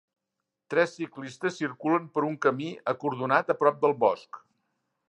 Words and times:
Tres 0.73 0.95
ciclistes 0.99 1.59
circulen 1.63 2.09
per 2.17 2.25
un 2.31 2.39
camí 2.47 2.71
acordonat 2.95 3.57
a 3.57 3.59
prop 3.63 3.83
del 3.87 3.97
bosc. 4.07 4.43